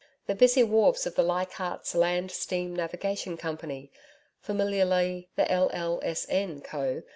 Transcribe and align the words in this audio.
The 0.25 0.33
busy 0.33 0.63
wharves 0.63 1.05
of 1.05 1.13
the 1.13 1.21
Leichardt's 1.21 1.93
Land 1.93 2.31
Steam 2.31 2.75
Navigation 2.75 3.37
Company 3.37 3.91
familiarly, 4.41 5.29
the 5.35 5.45
L.L.S.N. 5.51 6.61
Co. 6.61 7.03